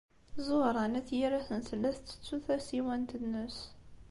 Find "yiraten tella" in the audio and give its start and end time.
1.17-1.89